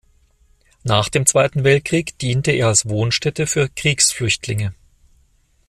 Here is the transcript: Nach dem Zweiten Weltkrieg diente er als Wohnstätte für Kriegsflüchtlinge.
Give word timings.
Nach 0.83 1.09
dem 1.09 1.27
Zweiten 1.27 1.63
Weltkrieg 1.63 2.17
diente 2.17 2.49
er 2.53 2.69
als 2.69 2.89
Wohnstätte 2.89 3.45
für 3.45 3.69
Kriegsflüchtlinge. 3.69 4.73